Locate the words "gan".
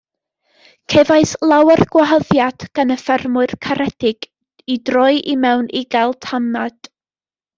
2.79-2.95